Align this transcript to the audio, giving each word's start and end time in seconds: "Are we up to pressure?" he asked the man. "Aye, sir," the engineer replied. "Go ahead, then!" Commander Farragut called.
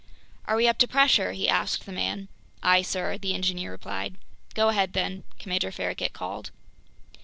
"Are 0.45 0.55
we 0.55 0.67
up 0.67 0.79
to 0.79 0.87
pressure?" 0.87 1.33
he 1.33 1.47
asked 1.47 1.85
the 1.85 1.91
man. 1.91 2.27
"Aye, 2.63 2.81
sir," 2.81 3.19
the 3.19 3.35
engineer 3.35 3.69
replied. 3.69 4.15
"Go 4.55 4.69
ahead, 4.69 4.93
then!" 4.93 5.25
Commander 5.37 5.71
Farragut 5.71 6.11
called. 6.11 6.49